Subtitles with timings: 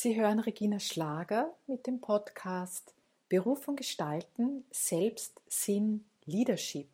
[0.00, 2.94] Sie hören Regina Schlager mit dem Podcast
[3.28, 6.88] Berufung gestalten, Selbst, Sinn, Leadership.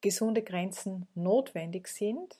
[0.00, 2.36] gesunde Grenzen notwendig sind,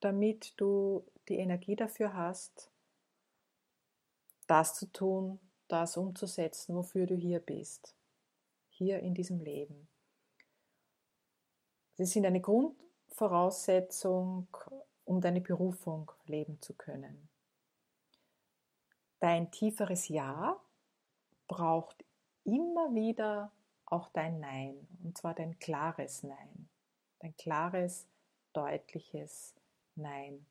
[0.00, 2.72] damit du die Energie dafür hast,
[4.48, 5.38] das zu tun,
[5.68, 7.94] das umzusetzen, wofür du hier bist,
[8.70, 9.86] hier in diesem Leben.
[11.94, 14.48] Sie sind eine Grundvoraussetzung,
[15.10, 17.28] um deine Berufung leben zu können.
[19.18, 20.60] Dein tieferes Ja
[21.48, 22.04] braucht
[22.44, 23.50] immer wieder
[23.86, 26.68] auch dein Nein, und zwar dein klares Nein,
[27.18, 28.06] dein klares,
[28.52, 29.52] deutliches
[29.96, 30.46] Nein.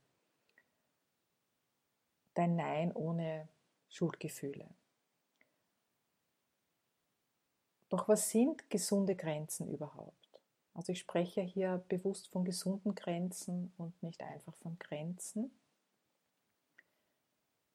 [2.34, 3.48] Dein Nein ohne
[3.88, 4.69] Schuldgefühle.
[7.88, 10.19] Doch was sind gesunde Grenzen überhaupt?
[10.74, 15.52] Also ich spreche hier bewusst von gesunden Grenzen und nicht einfach von Grenzen.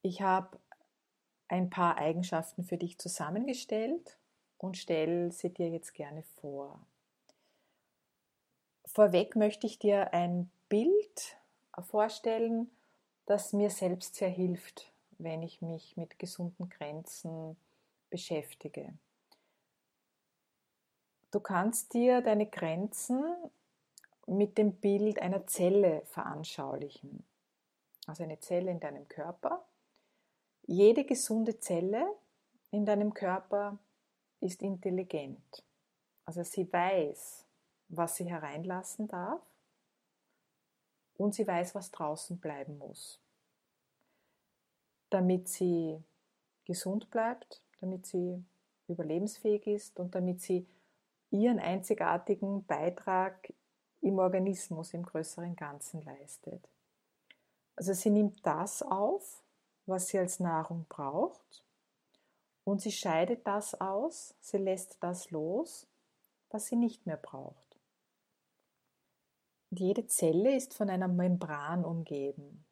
[0.03, 0.59] Ich habe
[1.49, 4.19] ein paar Eigenschaften für dich zusammengestellt
[4.59, 6.81] und stelle sie dir jetzt gerne vor.
[8.87, 11.37] Vorweg möchte ich dir ein Bild
[11.83, 12.71] vorstellen,
[13.27, 17.57] das mir selbst sehr hilft, wenn ich mich mit gesunden Grenzen
[18.11, 18.93] beschäftige.
[21.35, 23.25] Du kannst dir deine Grenzen
[24.29, 27.25] mit dem Bild einer Zelle veranschaulichen.
[28.07, 29.65] Also eine Zelle in deinem Körper.
[30.65, 32.07] Jede gesunde Zelle
[32.71, 33.81] in deinem Körper
[34.39, 35.65] ist intelligent.
[36.25, 37.45] Also sie weiß,
[37.89, 39.43] was sie hereinlassen darf
[41.17, 43.19] und sie weiß, was draußen bleiben muss.
[45.11, 46.01] Damit sie
[46.65, 48.41] gesund bleibt, damit sie
[48.87, 50.65] überlebensfähig ist und damit sie
[51.35, 53.53] ihren einzigartigen Beitrag
[54.01, 56.69] im Organismus, im größeren Ganzen leistet.
[57.77, 59.43] Also sie nimmt das auf,
[59.87, 61.65] was sie als Nahrung braucht
[62.65, 65.87] und sie scheidet das aus, sie lässt das los,
[66.51, 67.79] was sie nicht mehr braucht.
[69.71, 72.65] Und jede Zelle ist von einer Membran umgeben.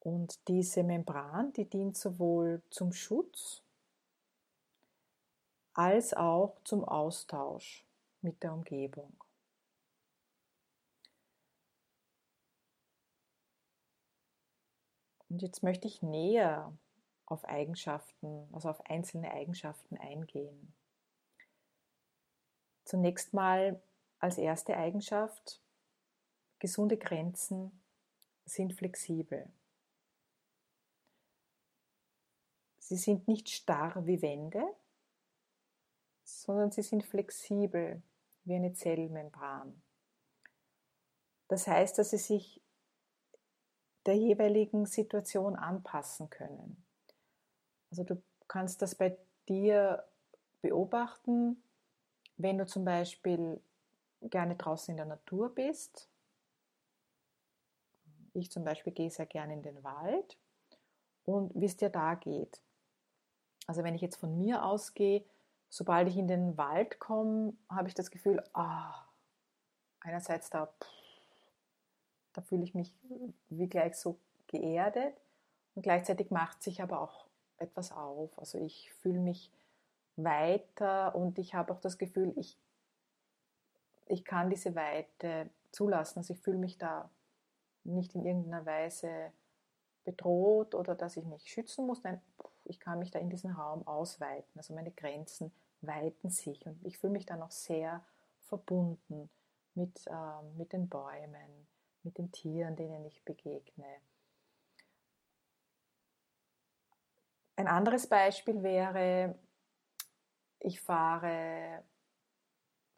[0.00, 3.62] Und diese Membran, die dient sowohl zum Schutz
[5.80, 7.86] als auch zum Austausch
[8.20, 9.16] mit der Umgebung.
[15.30, 16.76] Und jetzt möchte ich näher
[17.24, 20.74] auf Eigenschaften, also auf einzelne Eigenschaften eingehen.
[22.84, 23.80] Zunächst mal
[24.18, 25.62] als erste Eigenschaft,
[26.58, 27.80] gesunde Grenzen
[28.44, 29.50] sind flexibel.
[32.80, 34.74] Sie sind nicht starr wie Wände,
[36.30, 38.02] sondern sie sind flexibel
[38.44, 39.80] wie eine Zellmembran.
[41.48, 42.62] Das heißt, dass sie sich
[44.06, 46.84] der jeweiligen Situation anpassen können.
[47.90, 49.16] Also du kannst das bei
[49.48, 50.04] dir
[50.62, 51.62] beobachten,
[52.36, 53.60] wenn du zum Beispiel
[54.22, 56.08] gerne draußen in der Natur bist.
[58.32, 60.38] Ich zum Beispiel gehe sehr gerne in den Wald
[61.24, 62.60] und wie es dir da geht.
[63.66, 65.24] Also wenn ich jetzt von mir ausgehe,
[65.70, 69.06] sobald ich in den Wald komme, habe ich das Gefühl, ah,
[70.00, 70.68] einerseits da,
[72.32, 72.92] da fühle ich mich
[73.48, 74.18] wie gleich so
[74.48, 75.14] geerdet
[75.74, 77.26] und gleichzeitig macht sich aber auch
[77.56, 78.36] etwas auf.
[78.38, 79.52] Also ich fühle mich
[80.16, 82.58] weiter und ich habe auch das Gefühl, ich,
[84.06, 86.18] ich kann diese Weite zulassen.
[86.18, 87.08] Also ich fühle mich da
[87.84, 89.32] nicht in irgendeiner Weise
[90.04, 92.02] bedroht oder dass ich mich schützen muss.
[92.02, 92.20] Nein,
[92.70, 94.52] ich kann mich da in diesem Raum ausweiten.
[94.56, 98.02] Also meine Grenzen weiten sich und ich fühle mich da noch sehr
[98.38, 99.28] verbunden
[99.74, 101.68] mit, äh, mit den Bäumen,
[102.02, 104.00] mit den Tieren, denen ich begegne.
[107.56, 109.38] Ein anderes Beispiel wäre,
[110.60, 111.82] ich fahre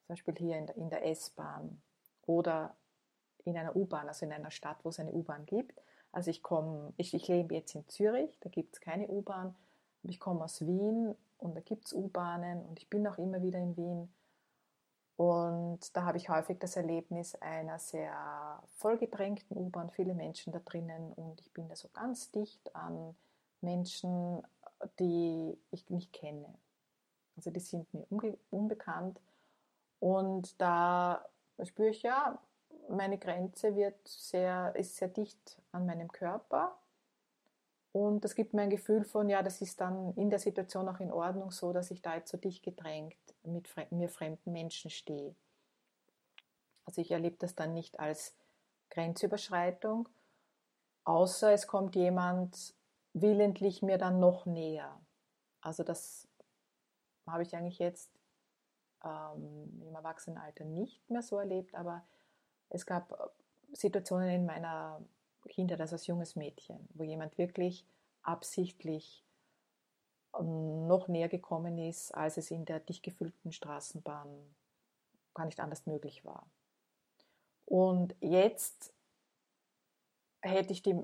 [0.03, 1.83] zum Beispiel hier in der, in der S-Bahn
[2.27, 2.77] oder
[3.45, 5.81] in einer U-Bahn, also in einer Stadt, wo es eine U-Bahn gibt.
[6.13, 9.55] Also ich komme, ich, ich lebe jetzt in Zürich, da gibt es keine U-Bahn,
[10.03, 13.59] ich komme aus Wien und da gibt es U-Bahnen und ich bin auch immer wieder
[13.59, 14.13] in Wien.
[15.17, 21.13] Und da habe ich häufig das Erlebnis einer sehr vollgedrängten U-Bahn, viele Menschen da drinnen
[21.15, 23.15] und ich bin da so ganz dicht an
[23.61, 24.43] Menschen,
[24.99, 26.53] die ich nicht kenne.
[27.37, 28.07] Also die sind mir
[28.51, 29.21] unbekannt
[30.01, 31.25] und da
[31.63, 32.39] spüre ich ja,
[32.89, 36.77] meine Grenze wird sehr, ist sehr dicht an meinem Körper
[37.93, 41.01] und das gibt mir ein Gefühl von, ja, das ist dann in der Situation auch
[41.01, 45.35] in Ordnung so, dass ich da jetzt so dicht gedrängt mit mir fremden Menschen stehe.
[46.85, 48.35] Also ich erlebe das dann nicht als
[48.91, 50.09] Grenzüberschreitung,
[51.05, 52.75] außer es kommt jemand
[53.13, 54.99] willentlich mir dann noch näher.
[55.61, 56.27] Also das
[57.27, 58.11] habe ich eigentlich jetzt
[59.05, 62.05] ähm, im Erwachsenenalter nicht mehr so erlebt, aber
[62.73, 63.33] es gab
[63.73, 65.01] Situationen in meiner
[65.49, 67.87] Kindheit, also als junges Mädchen, wo jemand wirklich
[68.23, 69.25] absichtlich
[70.39, 74.29] ähm, noch näher gekommen ist, als es in der dicht gefüllten Straßenbahn
[75.35, 76.47] gar nicht anders möglich war.
[77.67, 78.93] Und jetzt
[80.41, 80.99] hätte ich die,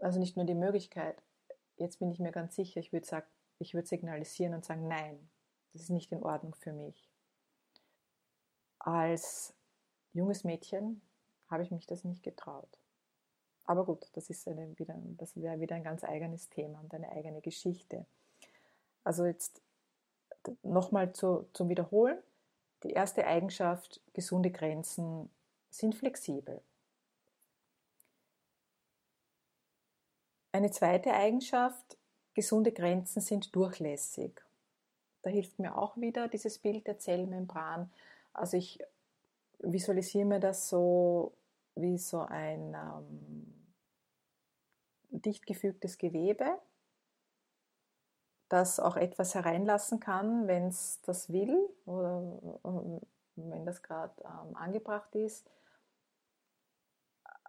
[0.00, 1.22] also nicht nur die Möglichkeit,
[1.76, 3.26] jetzt bin ich mir ganz sicher, ich würde sagen,
[3.58, 5.30] ich würde signalisieren und sagen, nein,
[5.72, 7.10] das ist nicht in Ordnung für mich.
[8.78, 9.54] Als
[10.12, 11.00] junges Mädchen
[11.48, 12.78] habe ich mich das nicht getraut.
[13.64, 17.10] Aber gut, das, ist eine, wieder, das wäre wieder ein ganz eigenes Thema und eine
[17.12, 18.06] eigene Geschichte.
[19.04, 19.62] Also jetzt
[20.62, 22.18] nochmal zu, zum Wiederholen.
[22.82, 25.30] Die erste Eigenschaft, gesunde Grenzen
[25.70, 26.60] sind flexibel.
[30.50, 31.96] Eine zweite Eigenschaft,
[32.34, 34.42] gesunde Grenzen sind durchlässig.
[35.22, 37.90] Da hilft mir auch wieder dieses Bild der Zellmembran.
[38.34, 38.80] Also ich
[39.62, 41.32] visualisiere mir das so
[41.74, 43.62] wie so ein ähm,
[45.10, 46.58] dicht gefügtes Gewebe,
[48.48, 51.56] das auch etwas hereinlassen kann, wenn es das will
[51.86, 53.06] oder äh,
[53.36, 55.50] wenn das gerade ähm, angebracht ist.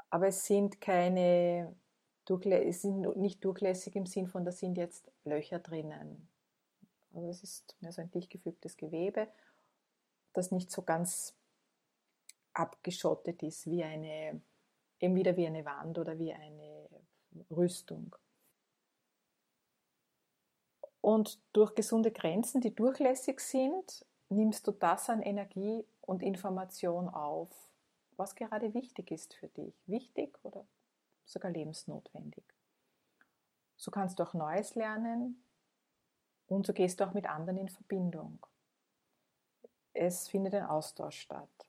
[0.10, 1.76] Aber es sind keine,
[2.30, 6.30] es sind nicht durchlässig im Sinn von, da sind jetzt Löcher drinnen.
[7.14, 9.28] Also es ist mehr so ein dicht gefügtes Gewebe,
[10.34, 11.36] das nicht so ganz
[12.54, 14.42] abgeschottet ist wie eine,
[15.00, 16.88] eben wieder wie eine Wand oder wie eine
[17.52, 18.16] Rüstung.
[21.02, 27.50] Und durch gesunde Grenzen, die durchlässig sind, nimmst du das an Energie und Information auf,
[28.16, 29.74] was gerade wichtig ist für dich.
[29.86, 30.66] Wichtig oder
[31.26, 32.46] sogar lebensnotwendig.
[33.76, 35.44] So kannst du auch Neues lernen
[36.48, 38.46] und so gehst du auch mit anderen in Verbindung.
[39.94, 41.68] Es findet ein Austausch statt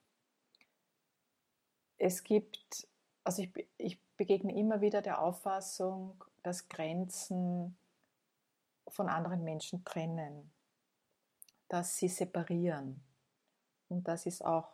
[1.97, 2.87] es gibt,
[3.23, 7.77] also ich, ich begegne immer wieder der Auffassung, dass Grenzen
[8.87, 10.51] von anderen Menschen trennen,
[11.67, 13.03] dass sie separieren.
[13.89, 14.69] Und das ist auch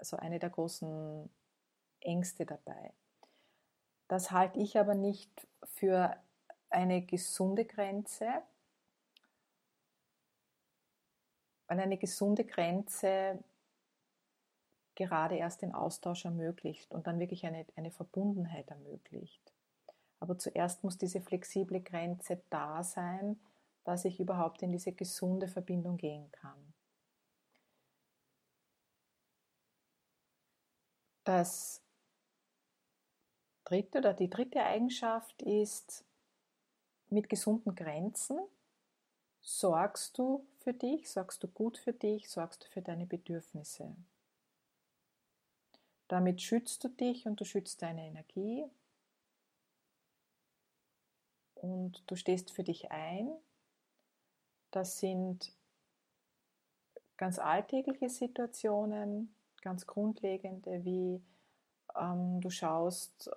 [0.00, 1.28] so eine der großen
[2.00, 2.92] Ängste dabei.
[4.08, 6.16] Das halte ich aber nicht für
[6.70, 8.42] eine gesunde Grenze,
[11.66, 13.42] weil eine gesunde Grenze
[14.96, 19.52] gerade erst den Austausch ermöglicht und dann wirklich eine, eine Verbundenheit ermöglicht.
[20.18, 23.38] Aber zuerst muss diese flexible Grenze da sein,
[23.84, 26.74] dass ich überhaupt in diese gesunde Verbindung gehen kann.
[31.22, 31.82] Das
[33.64, 36.04] dritte oder die dritte Eigenschaft ist,
[37.08, 38.38] mit gesunden Grenzen
[39.40, 43.94] sorgst du für dich, sorgst du gut für dich, sorgst du für deine Bedürfnisse.
[46.08, 48.64] Damit schützt du dich und du schützt deine Energie
[51.56, 53.30] und du stehst für dich ein.
[54.70, 55.52] Das sind
[57.16, 61.20] ganz alltägliche Situationen, ganz grundlegende, wie
[61.96, 63.30] ähm, du schaust,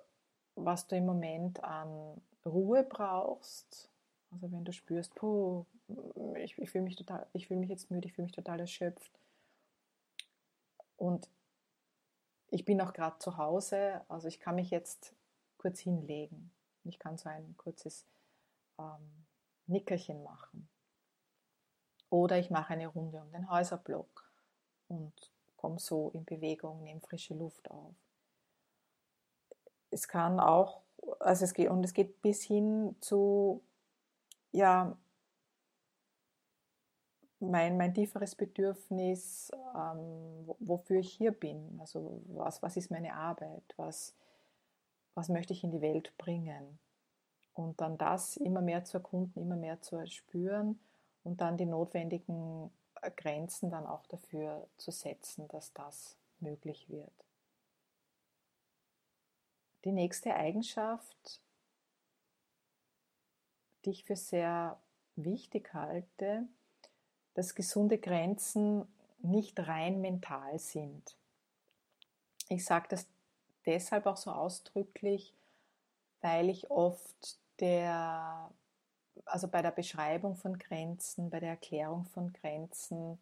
[0.54, 3.88] was du im Moment an Ruhe brauchst.
[4.32, 5.64] Also wenn du spürst, puh,
[6.36, 9.10] ich, ich fühle mich total, mich jetzt müde, ich fühle mich total erschöpft.
[10.96, 11.28] Und
[12.50, 15.14] ich bin auch gerade zu Hause, also ich kann mich jetzt
[15.56, 16.52] kurz hinlegen.
[16.84, 18.06] Ich kann so ein kurzes
[18.78, 19.26] ähm,
[19.66, 20.68] Nickerchen machen.
[22.08, 24.28] Oder ich mache eine Runde um den Häuserblock
[24.88, 25.12] und
[25.56, 27.94] komme so in Bewegung, nehme frische Luft auf.
[29.90, 30.80] Es kann auch,
[31.20, 33.62] also es geht, und es geht bis hin zu,
[34.50, 34.96] ja,
[37.40, 41.78] mein, mein tieferes Bedürfnis, ähm, wofür ich hier bin.
[41.80, 43.62] Also was, was ist meine Arbeit?
[43.76, 44.14] Was,
[45.14, 46.78] was möchte ich in die Welt bringen?
[47.54, 50.78] Und dann das immer mehr zu erkunden, immer mehr zu spüren
[51.24, 52.70] und dann die notwendigen
[53.02, 57.12] äh, Grenzen dann auch dafür zu setzen, dass das möglich wird.
[59.84, 61.40] Die nächste Eigenschaft,
[63.84, 64.78] die ich für sehr
[65.16, 66.46] wichtig halte,
[67.34, 68.86] dass gesunde Grenzen
[69.22, 71.16] nicht rein mental sind.
[72.48, 73.06] Ich sage das
[73.66, 75.34] deshalb auch so ausdrücklich,
[76.20, 78.50] weil ich oft der,
[79.24, 83.18] also bei der Beschreibung von Grenzen, bei der Erklärung von Grenzen,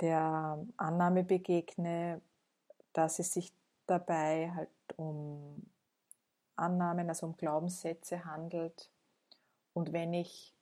[0.00, 2.20] der Annahme begegne,
[2.92, 3.52] dass es sich
[3.86, 5.66] dabei halt um
[6.56, 8.90] Annahmen, also um Glaubenssätze handelt.
[9.72, 10.54] Und wenn ich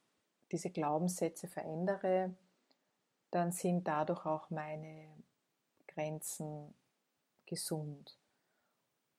[0.52, 2.34] diese Glaubenssätze verändere,
[3.30, 5.08] dann sind dadurch auch meine
[5.86, 6.74] Grenzen
[7.46, 8.16] gesund.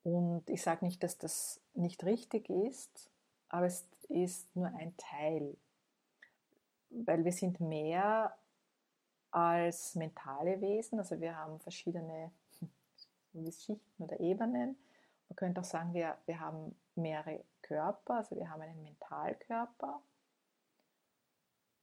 [0.02, 3.10] Und ich sage nicht, dass das nicht richtig ist,
[3.48, 5.56] aber es ist nur ein Teil,
[6.90, 8.36] weil wir sind mehr
[9.30, 12.32] als mentale Wesen, also wir haben verschiedene
[13.50, 14.76] Schichten oder Ebenen.
[15.28, 20.02] Man könnte auch sagen, wir, wir haben mehrere Körper, also wir haben einen Mentalkörper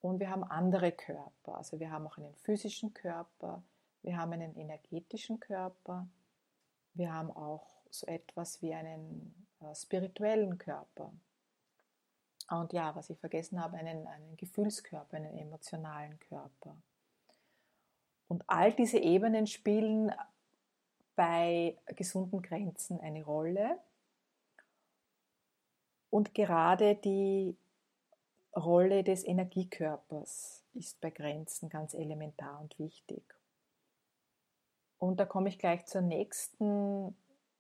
[0.02, 3.62] und wir haben andere Körper, also wir haben auch einen physischen Körper,
[4.02, 6.08] wir haben einen energetischen Körper,
[6.94, 11.12] wir haben auch so etwas wie einen äh, spirituellen Körper.
[12.50, 16.76] Und ja, was ich vergessen habe, einen, einen Gefühlskörper, einen emotionalen Körper.
[18.28, 20.12] Und all diese Ebenen spielen
[21.16, 23.78] bei gesunden Grenzen eine Rolle.
[26.10, 27.56] Und gerade die
[28.56, 33.24] Rolle des Energiekörpers ist bei Grenzen ganz elementar und wichtig.
[34.98, 37.16] Und da komme ich gleich zur nächsten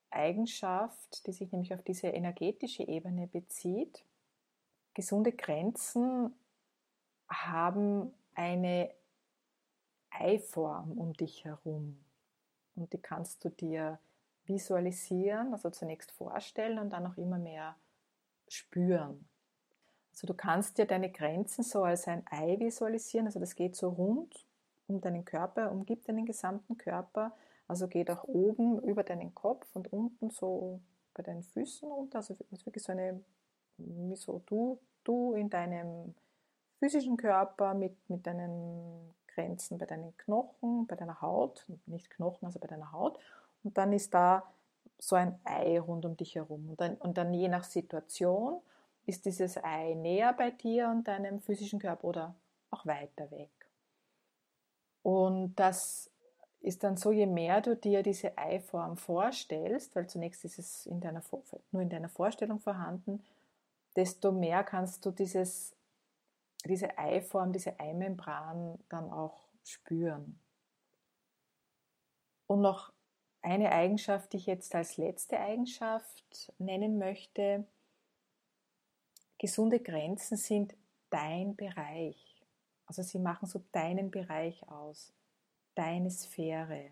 [0.09, 4.03] Eigenschaft, die sich nämlich auf diese energetische Ebene bezieht.
[4.93, 6.33] Gesunde Grenzen
[7.29, 8.93] haben eine
[10.09, 12.03] Eiform um dich herum
[12.75, 13.99] und die kannst du dir
[14.45, 17.75] visualisieren, also zunächst vorstellen und dann auch immer mehr
[18.47, 19.29] spüren.
[20.19, 23.89] Also du kannst dir deine Grenzen so als ein Ei visualisieren, also das geht so
[23.89, 24.45] rund
[24.87, 27.33] um deinen Körper, umgibt deinen gesamten Körper
[27.69, 30.81] also geht auch oben über deinen Kopf und unten so
[31.13, 32.17] bei deinen Füßen runter.
[32.17, 33.23] Also ist wirklich so eine,
[33.77, 36.15] wie so du, du in deinem
[36.79, 42.57] physischen Körper mit, mit deinen Grenzen bei deinen Knochen, bei deiner Haut, nicht Knochen, also
[42.57, 43.19] bei deiner Haut.
[43.63, 44.51] Und dann ist da
[44.97, 46.69] so ein Ei rund um dich herum.
[46.71, 48.61] Und dann, und dann je nach Situation
[49.09, 52.35] ist dieses Ei näher bei dir und deinem physischen Körper oder
[52.69, 53.49] auch weiter weg.
[55.01, 56.11] Und das
[56.61, 60.99] ist dann so, je mehr du dir diese Eiform vorstellst, weil zunächst ist es in
[60.99, 61.23] deiner,
[61.71, 63.23] nur in deiner Vorstellung vorhanden,
[63.95, 65.75] desto mehr kannst du dieses,
[66.65, 70.39] diese Eiform, diese Eimembran dann auch spüren.
[72.45, 72.91] Und noch
[73.41, 77.65] eine Eigenschaft, die ich jetzt als letzte Eigenschaft nennen möchte.
[79.39, 80.75] Gesunde Grenzen sind
[81.09, 82.35] dein Bereich.
[82.85, 85.13] Also sie machen so deinen Bereich aus
[85.75, 86.91] deine Sphäre,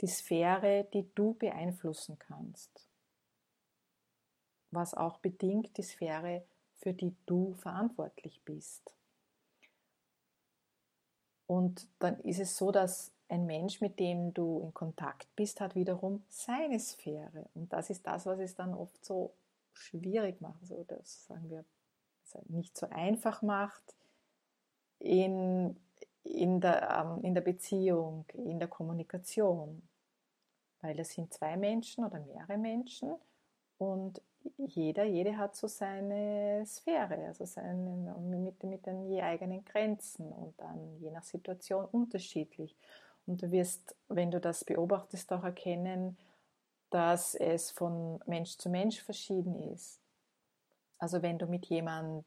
[0.00, 2.88] die Sphäre, die du beeinflussen kannst,
[4.70, 6.44] was auch bedingt die Sphäre,
[6.78, 8.94] für die du verantwortlich bist.
[11.46, 15.74] Und dann ist es so, dass ein Mensch, mit dem du in Kontakt bist, hat
[15.74, 17.50] wiederum seine Sphäre.
[17.54, 19.34] Und das ist das, was es dann oft so
[19.80, 21.64] schwierig macht, so das sagen wir,
[22.48, 23.96] nicht so einfach macht
[24.98, 25.76] in,
[26.22, 29.82] in, der, ähm, in der Beziehung, in der Kommunikation.
[30.80, 33.14] Weil es sind zwei Menschen oder mehrere Menschen
[33.78, 34.22] und
[34.56, 40.58] jeder, jede hat so seine Sphäre, also seine, mit, mit den je eigenen Grenzen und
[40.58, 42.74] dann je nach Situation unterschiedlich.
[43.26, 46.16] Und du wirst, wenn du das beobachtest, auch erkennen,
[46.90, 50.00] dass es von Mensch zu Mensch verschieden ist.
[50.98, 52.24] Also wenn du mit jemandem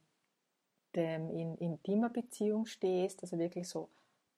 [0.93, 3.89] in intimer Beziehung stehst, also wirklich so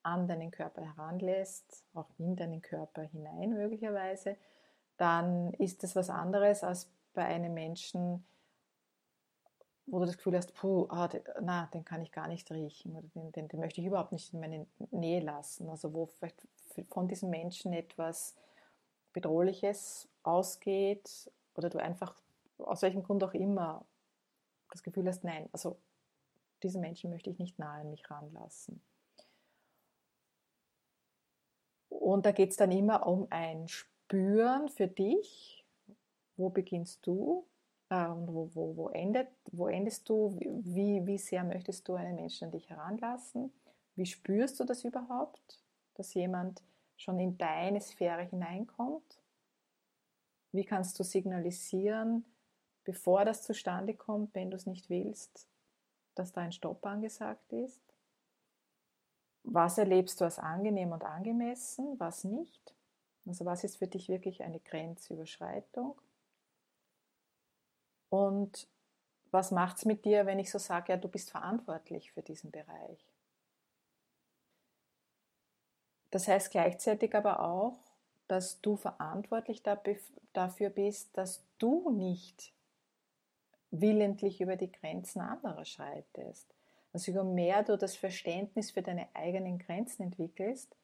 [0.03, 4.38] an deinen Körper heranlässt, auch in deinen Körper hinein möglicherweise,
[4.98, 8.25] dann ist das was anderes als bei einem Menschen,
[9.88, 11.10] wo du das Gefühl hast, puh, ah,
[11.41, 14.34] na, den kann ich gar nicht riechen oder den, den, den möchte ich überhaupt nicht
[14.34, 15.70] in meine Nähe lassen.
[15.70, 16.48] Also wo vielleicht
[16.89, 18.36] von diesem Menschen etwas
[19.15, 22.22] Bedrohliches ausgeht oder du einfach
[22.60, 23.86] aus welchem Grund auch immer
[24.69, 25.77] das Gefühl hast, nein, also
[26.62, 28.81] diese Menschen möchte ich nicht nahe an mich ranlassen.
[31.89, 35.65] Und da geht es dann immer um ein Spüren für dich,
[36.36, 37.45] wo beginnst du
[37.89, 42.45] äh, wo, wo, wo, endet, wo endest du, wie, wie sehr möchtest du einen Menschen
[42.45, 43.51] an dich heranlassen,
[43.95, 45.60] wie spürst du das überhaupt,
[45.95, 46.62] dass jemand
[46.97, 49.19] schon in deine Sphäre hineinkommt?
[50.51, 52.25] Wie kannst du signalisieren,
[52.83, 55.47] bevor das zustande kommt, wenn du es nicht willst,
[56.15, 57.81] dass da ein Stopp angesagt ist?
[59.43, 62.73] Was erlebst du als angenehm und angemessen, was nicht?
[63.27, 65.99] Also was ist für dich wirklich eine Grenzüberschreitung?
[68.09, 68.67] Und
[69.31, 72.51] was macht es mit dir, wenn ich so sage, ja, du bist verantwortlich für diesen
[72.51, 73.14] Bereich?
[76.12, 77.77] Das heißt gleichzeitig aber auch,
[78.27, 79.62] dass du verantwortlich
[80.33, 82.51] dafür bist, dass du nicht
[83.71, 86.47] willentlich über die Grenzen anderer schreitest.
[86.93, 90.75] Also je mehr du das Verständnis für deine eigenen Grenzen entwickelst,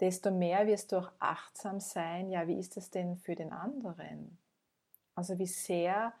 [0.00, 4.38] desto mehr wirst du auch achtsam sein, ja, wie ist das denn für den anderen?
[5.14, 6.12] Also wie sehr,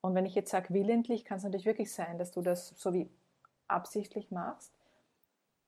[0.00, 2.92] und wenn ich jetzt sage willentlich, kann es natürlich wirklich sein, dass du das so
[2.92, 3.08] wie
[3.68, 4.70] absichtlich machst,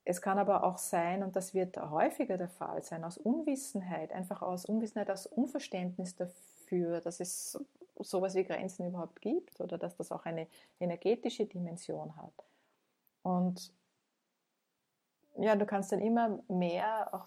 [0.05, 4.43] es kann aber auch sein, und das wird häufiger der Fall sein, aus Unwissenheit, einfach
[4.43, 7.59] aus Unwissenheit, aus Unverständnis dafür, dass es
[7.99, 10.47] sowas wie Grenzen überhaupt gibt oder dass das auch eine
[10.79, 12.45] energetische Dimension hat.
[13.23, 13.73] Und
[15.39, 17.27] ja, du kannst dann immer mehr auch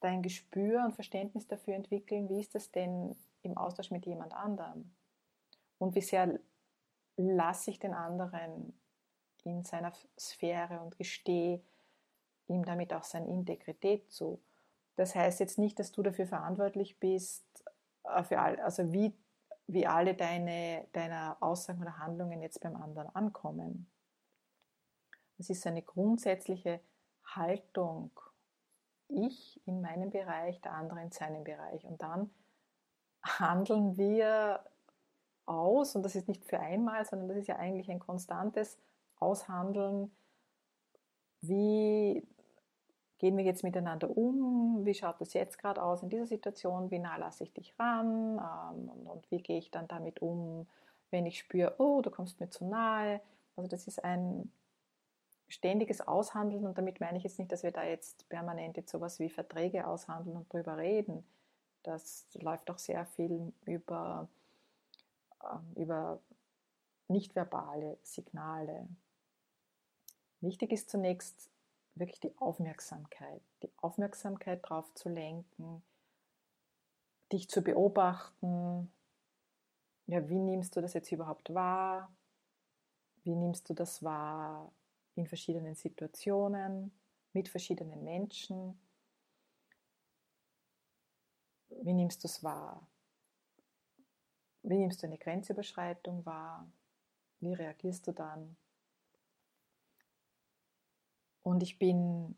[0.00, 4.90] dein Gespür und Verständnis dafür entwickeln, wie ist das denn im Austausch mit jemand anderem?
[5.78, 6.38] Und wie sehr
[7.16, 8.72] lasse ich den anderen
[9.44, 11.62] in seiner Sphäre und gestehe
[12.48, 14.40] ihm damit auch seine Integrität zu.
[14.96, 17.44] Das heißt jetzt nicht, dass du dafür verantwortlich bist,
[18.04, 19.14] äh, für all, also wie,
[19.66, 23.88] wie alle deine, deiner Aussagen oder Handlungen jetzt beim anderen ankommen.
[25.38, 26.80] Es ist eine grundsätzliche
[27.24, 28.10] Haltung.
[29.08, 31.84] Ich in meinem Bereich, der andere in seinem Bereich.
[31.84, 32.30] Und dann
[33.22, 34.64] handeln wir
[35.46, 38.78] aus, und das ist nicht für einmal, sondern das ist ja eigentlich ein konstantes
[39.20, 40.10] aushandeln,
[41.40, 42.26] wie
[43.18, 46.98] gehen wir jetzt miteinander um, wie schaut das jetzt gerade aus in dieser Situation, wie
[46.98, 50.66] nah lasse ich dich ran ähm, und, und, wie gehe ich dann damit um,
[51.10, 53.20] wenn ich spüre, oh, du kommst mir zu nahe.
[53.56, 54.52] Also das ist ein
[55.48, 59.18] ständiges Aushandeln und damit meine ich jetzt nicht, dass wir da jetzt permanent jetzt sowas
[59.18, 61.24] wie Verträge aushandeln und drüber reden.
[61.82, 64.28] Das läuft auch sehr viel über,
[65.42, 66.20] ähm, über
[67.08, 68.86] nichtverbale Signale.
[70.40, 71.50] Wichtig ist zunächst
[71.94, 75.82] wirklich die Aufmerksamkeit, die Aufmerksamkeit darauf zu lenken,
[77.32, 78.92] dich zu beobachten.
[80.06, 82.12] Ja, wie nimmst du das jetzt überhaupt wahr?
[83.24, 84.72] Wie nimmst du das wahr
[85.16, 86.92] in verschiedenen Situationen,
[87.32, 88.80] mit verschiedenen Menschen?
[91.68, 92.86] Wie nimmst du es wahr?
[94.62, 96.70] Wie nimmst du eine Grenzüberschreitung wahr?
[97.40, 98.56] Wie reagierst du dann?
[101.48, 102.36] Und ich bin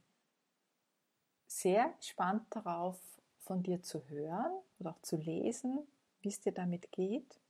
[1.49, 2.96] sehr gespannt darauf,
[3.40, 5.81] von dir zu hören oder auch zu lesen,
[6.20, 7.40] wie es dir damit geht.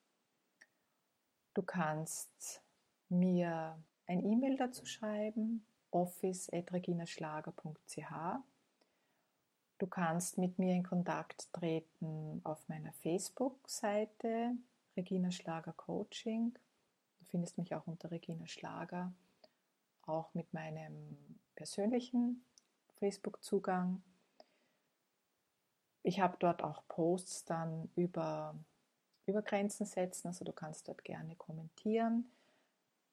[1.52, 2.62] Du kannst
[3.10, 8.12] mir ein E-Mail dazu schreiben, office.reginaschlager.ch.
[9.76, 14.56] Du kannst mit mir in Kontakt treten auf meiner Facebook-Seite
[14.96, 16.54] Regina Schlager Coaching.
[17.18, 19.12] Du findest mich auch unter Regina Schlager,
[20.06, 21.18] auch mit meinem
[21.60, 22.42] persönlichen
[23.00, 24.00] Facebook-Zugang.
[26.02, 28.54] Ich habe dort auch Posts dann über,
[29.26, 32.24] über Grenzen setzen, also du kannst dort gerne kommentieren.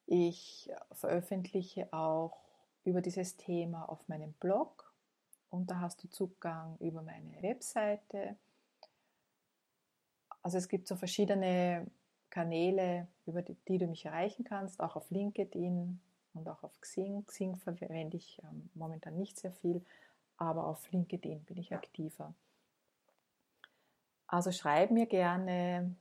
[0.06, 2.40] Ich veröffentliche auch
[2.86, 4.94] über dieses Thema auf meinem Blog
[5.50, 8.38] und da hast du Zugang über meine Webseite.
[10.42, 11.86] Also es gibt so verschiedene
[12.30, 16.00] Kanäle, über die, die du mich erreichen kannst, auch auf LinkedIn
[16.38, 17.26] und auch auf Xing.
[17.26, 19.84] Xing verwende ich ähm, momentan nicht sehr viel,
[20.38, 22.34] aber auf LinkedIn bin ich aktiver.
[24.28, 25.96] Also schreib mir gerne,